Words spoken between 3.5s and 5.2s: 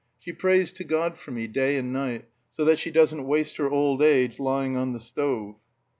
her old age lying on the